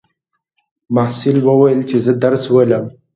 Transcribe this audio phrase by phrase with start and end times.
[0.95, 2.85] محصل وویل چې زه درس لولم.